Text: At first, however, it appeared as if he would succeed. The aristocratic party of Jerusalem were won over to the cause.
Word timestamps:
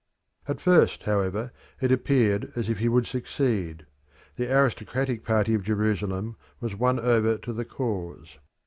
At 0.47 0.59
first, 0.59 1.03
however, 1.03 1.51
it 1.79 1.91
appeared 1.91 2.51
as 2.55 2.69
if 2.71 2.79
he 2.79 2.89
would 2.89 3.05
succeed. 3.05 3.85
The 4.35 4.51
aristocratic 4.51 5.23
party 5.23 5.53
of 5.53 5.61
Jerusalem 5.61 6.37
were 6.59 6.69
won 6.75 6.99
over 6.99 7.37
to 7.37 7.53
the 7.53 7.65
cause. 7.65 8.39